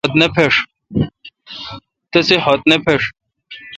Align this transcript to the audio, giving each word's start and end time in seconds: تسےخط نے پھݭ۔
تسےخط 2.11 2.61
نے 2.69 2.77
پھݭ۔ 2.85 3.01